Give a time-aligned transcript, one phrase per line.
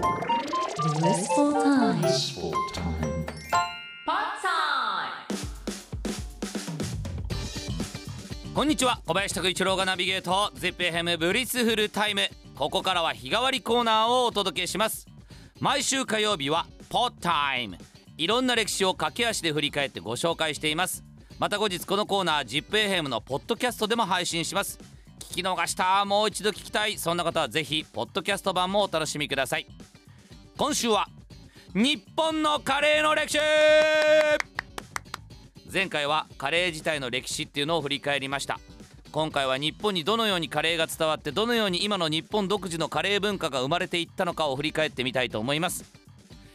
[0.00, 2.00] Blissful time.
[2.00, 3.20] Blissful time.
[8.54, 12.22] こんにちは小林拓一郎がナビゲート ZIPFM Blissful Time
[12.54, 15.06] ここからは日替わりコーナーをお届けします
[15.60, 17.76] 毎週火曜日は Pod Time
[18.16, 21.04] いろんな歴史を駆け足で振り返ってご紹介しています
[21.38, 24.78] また後日このコーナー ZIPFM のポッドキャストでも配信します
[25.30, 26.04] 聞き逃した。
[26.04, 26.98] もう一度聞きたい。
[26.98, 29.66] そんな方はぜひポッドキャスト版もお楽しみください。
[30.56, 31.06] 今週は
[31.72, 33.38] 日本のカレーの歴史。
[35.72, 38.58] 前回はカレー自体の歴史っていうのを振り返りました。
[39.12, 45.84] 今回は日本にどのようにカレーが伝わってどのように今の日本独自のカレー文化が生まれていったのかを振り返ってみたいと思います。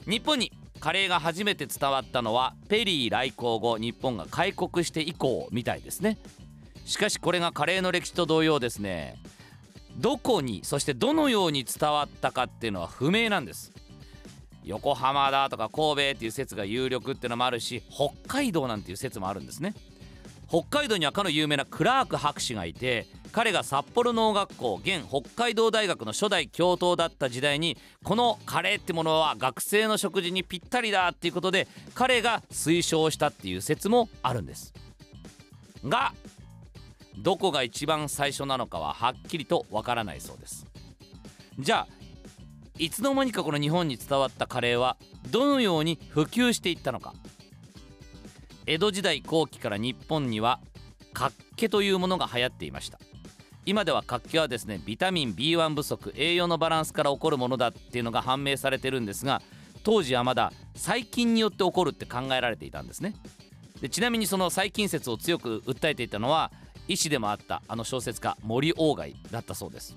[0.06, 0.52] 日本に
[0.82, 6.18] カレーが初めて伝わったのはペリー来航後日本が開国して以降みたいですね。
[6.86, 9.18] しかしこれがカレーの歴史と同様ですね。
[9.98, 13.72] どこにそしてどのように伝わったかっていうのは不明なんです。
[14.64, 19.74] 横浜だとか神戸っていう説が有力っていうのもあるし北海道なんていう説もあるんですね。
[20.48, 34.74] 北海道にはかの有名なクラーク博士がいて彼が札幌農学校現北海道大学の初代教頭だった時代にこのカレーってものは学生の食事にぴったりだっていうことで彼が推奨したっていう説もあるんです。
[35.84, 36.14] が
[37.18, 40.66] どこが一番最初なのかははっきりとわからないそうです。
[41.60, 42.06] じゃあ
[42.78, 44.98] いつの間にかこの日本に伝わったカレーは
[45.32, 47.14] どのように普及していったのか。
[48.68, 50.60] 江戸時代後期から日本には
[51.14, 53.00] かっけというものが流行っていました。
[53.66, 59.42] 今ではかっけはですねビタミン B1 不足栄養のバランスから起こるものだっていうのが判明されてるんですが
[59.84, 63.16] 当時はまだ細菌によって起こるって考えられていたんですね。
[63.82, 66.52] でちなみにその細菌説を強く訴えていたのは
[66.88, 69.96] 医師でもあったあの小説家森鴎外だったそうです。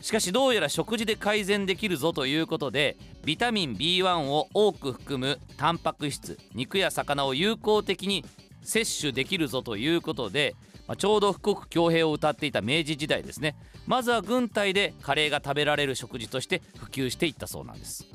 [0.00, 8.22] しかしどうやら食事で改善できるぞということでビタミン B1 を多く含むタンパク質肉や魚を有効的に
[8.62, 10.56] 摂取できるぞということで、
[10.86, 13.56] まあ、ちょうど富国強兵を謳っていた明治時代ですね。
[13.86, 18.06] まずは軍隊でカレーが食べられる食事として普及していったそうなんです。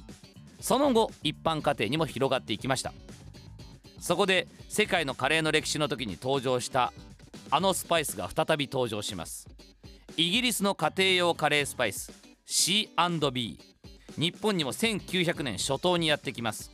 [0.60, 2.94] その後一般家庭にも広がっていきました。
[4.00, 6.94] そこで世界のカレーの歴史の時に登場した
[7.52, 9.48] あのスパイスが再び登場します。
[10.18, 12.12] イギリスの家庭用カレースパイス
[12.46, 13.60] C&B
[14.18, 16.72] 日本にも1900年初頭にやってきます、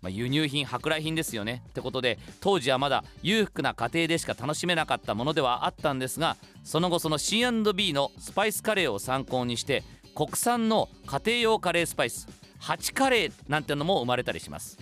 [0.00, 1.64] まあ、輸入品舶来品ですよね。
[1.70, 9.82] ってことで当時はまだ裕福な家庭でしか楽しめなかったものではあったんですがその後その C&B のスパイスカレーを参考にして
[10.14, 12.28] 国産の家庭用カレースパイス
[12.60, 14.78] ハチカレーなんてのも生まれたりします。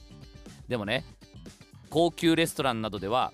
[0.68, 1.04] でもね
[1.88, 3.32] 高級レストランなどでは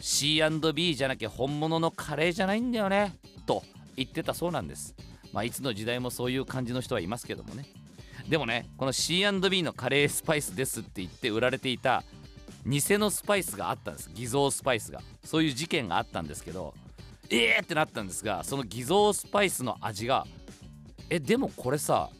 [0.00, 3.14] C&B じゃなきゃ本物のカレーじゃないんだよね
[3.46, 3.62] と
[3.96, 4.94] 言ってたそうなんです。
[5.32, 7.66] まあいつの時代もそういう感じの人はいますけどもね。
[8.28, 12.04] でもねこの C&B のカレースパイスですって言って売られていた
[12.66, 14.10] 偽のスパイスがあったんです。
[14.12, 15.00] 偽造スパイスが。
[15.24, 16.74] そういう事件があったんですけど
[17.30, 20.26] えーってなったんですがその偽造スパイスの味が
[21.10, 22.10] えでもこれさ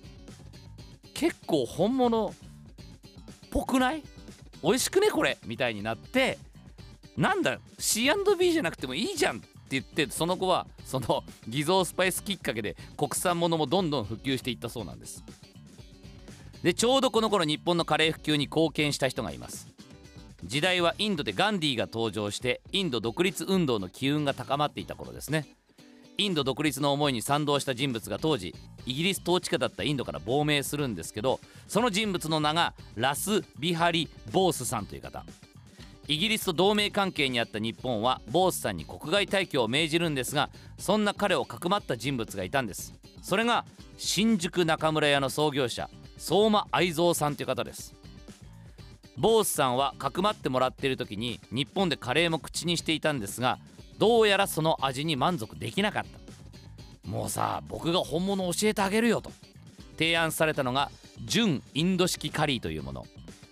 [1.15, 2.33] 結構本物っ
[3.51, 4.03] ぽくない？
[4.63, 5.39] 美味しくねこれ？
[5.47, 6.39] みたいになって
[7.19, 15.25] なんだ C&B じゃなくてもいいじゃんって言ってその後はその 偽造スパイスきっかけで国産ものもどんどん普及していったそうなんです。
[16.63, 19.69] でちょうどこの頃日本のカレー普及に貢献した人がいます。
[20.45, 25.47] 時代はインドでガンディーが登場してインド独立運動の機運が高まっていた頃ですね。
[26.19, 28.55] インド独立の思いに賛同した人物が当時
[28.87, 35.25] イギリス統治下だったインドから亡命するんですけどその人物の名がラス・ビハリ・ボースさんという方。
[36.09, 40.49] イギリスと同盟関係にあった日本はボースさんに国外退去を命じるんですが
[40.79, 42.95] そんな彼をかくまった人物がいたんです。
[43.23, 43.67] それが
[43.99, 47.95] 新宿中村屋の創業者相馬愛蔵さんという方です。
[49.19, 53.59] ボースさんはかくまってもらっている時に日本でカレーも口にしていたんですが
[53.99, 57.09] どうやらその味に満足できなかった。
[57.09, 59.31] もうさ僕が本物教えてあげるよと
[59.99, 60.91] 提案されたのが
[61.25, 63.07] 純インド式カリーというもの。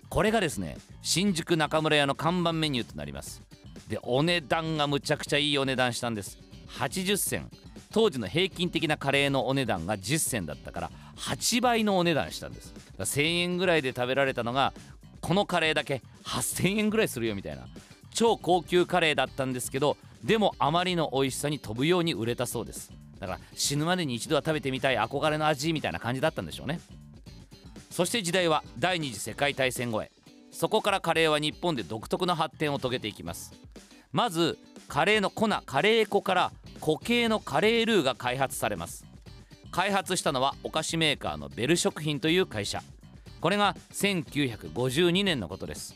[0.08, 3.42] これがですね新宿中村屋の看板メニューとなります。
[3.88, 6.38] でお値段がむちゃくちゃいいお値段したんです。
[6.78, 7.50] 80銭。
[7.92, 12.74] 当時の平均的なカレーのお値段が10銭だったから8倍のお値段したんです。
[12.98, 14.72] 1000円ぐらいで食べられたのが
[15.20, 16.02] このカレーだけ。
[16.24, 17.66] 8000円ぐらいするよみたいな。
[18.12, 22.90] 超高級カレーだったんですけどでもあまりの美味しさに飛ぶように売れたそうです。
[23.18, 26.80] だから死ぬまでに一度は食べてみたい憧れの味みたいな感じだったんでしょうね。
[27.96, 30.10] そして時代は第二次世界大戦後へ。
[30.52, 33.54] そこからカレーは日本で独特の発展を遂げていきます。
[34.12, 36.52] まずカレーの粉カレー粉から
[36.82, 39.06] 固形のカレールーが開発されます。
[39.70, 42.82] 開発したのはお菓子メーカーのベル食品という会社。
[43.40, 45.94] これが1952年のことです。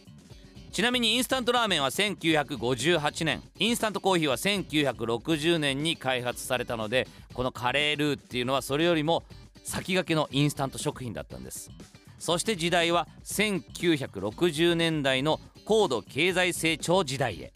[0.73, 3.43] ちなみにインスタントラーメンは1958年。
[3.59, 9.23] インスタントコーヒーは1960年に開発されたのでこのカレールーっていうのはそれよりも
[9.65, 11.71] 先駆けのインスタント食品だったんです。
[12.19, 17.53] そして時代は1960年代の高度経済成長時代へ。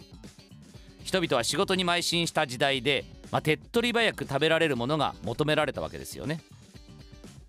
[1.02, 6.40] 人々は仕事に邁進した時代で、まあ、手っ取り早く食べられるものが求められたわけですよね。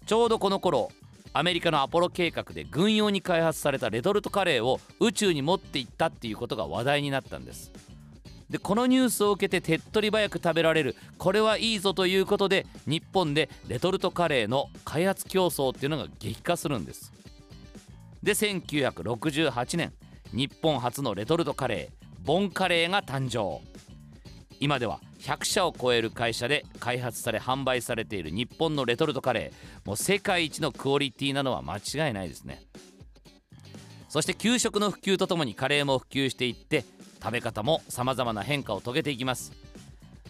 [0.05, 0.91] ちょうどこの頃
[1.33, 7.71] アメリカのアポロ計画で軍用に開発されたレトルトカレーを宇宙に持っていったっていうことが話題になったんです。
[8.55, 10.95] でこのニュースを受けて手っ取り早く食べられる。
[11.17, 17.11] これはいいぞということで日本でレトルトカレーの開発競争っていうのが激化するんです。
[18.23, 19.91] で1968年
[20.31, 23.61] 日本初のレトルトカレーボンカレーが誕生。
[24.61, 29.85] 今では100社を超える会社で開発され販売されている日本のレトルトカレー。
[29.85, 32.63] もう世界一のクオリティなのは間違いないですね。
[34.07, 36.85] そして給食の普及とともにカレーも普及していって
[37.25, 39.51] 食べ方も様々な変化を遂げていきます。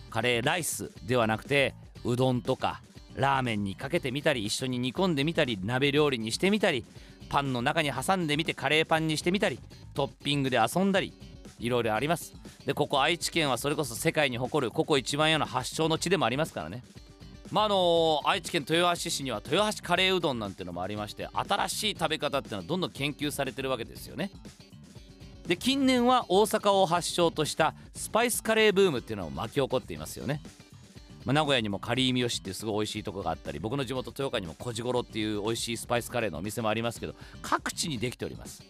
[0.09, 1.73] カレーライスではなくて
[2.05, 2.81] うどんとか
[3.15, 6.85] ラーメンにかけてみたり一緒に煮込んでみたり鍋料理にしてみたり
[7.27, 9.59] パンの中に挟んでみてカレーパンにしてみたり
[9.93, 11.11] トッピングで遊んだり
[11.59, 12.33] いろいろあります。
[12.65, 16.81] でここ愛知県はそれこそ世界に誇るココ一番屋の発祥の地でもありますからね。
[17.51, 24.31] まああの愛知県豊橋市には豊橋カレーうどんなんてのもありまして新しい食べ方っていうのはどんどん研究されてるわけですよね。
[25.47, 30.41] で近年は大阪を発祥としたスパイスカレーブームっていうのも巻き起こっていますよね、
[31.23, 37.13] まあ、名古屋にもカリーミヨシっていうすごい美味しいとこがあったり僕の地元豊岡にもコジゴロっていう美味しいスパイスカレーのお店もありますけど
[37.43, 38.63] 各地にできております。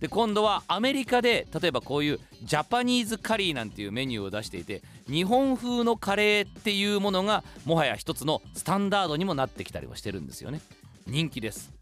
[0.00, 10.60] で今度はアメリカで例えばこういうジャパニーズカリーなんていうメニューを出していて日本風のカレーっていうものがもはや一つのスタンダードにもなってきたりはしてるんですよね。
[11.06, 11.72] 人気です。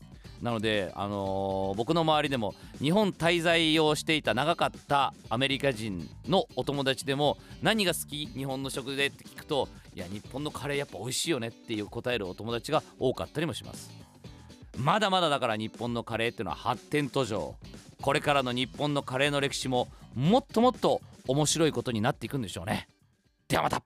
[0.44, 8.26] なので、あのー、僕の周りでも日本滞在をしていた長かったアメリカ人のお友達でも何が好き？
[8.26, 13.91] 日本の食でって聞くといや日本のカレーやっぱ美味しいよねっていう答えるお友達が多かったりもします。
[14.76, 17.56] まだまだだから日本のカレーっていうのは発展途上。
[18.02, 22.87] これからの日本のカレーの歴史ももっともっと面白いことになっていくんでしょうね。
[23.49, 23.82] ではまた。